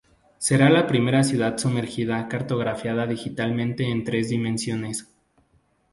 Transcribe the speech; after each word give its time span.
Será 0.39 0.71
la 0.71 0.87
primera 0.87 1.21
ciudad 1.23 1.59
sumergida 1.59 2.27
cartografiada 2.27 3.05
digitalmente 3.05 3.83
en 3.83 4.03
tres 4.03 4.29
dimensiones. 4.29 5.07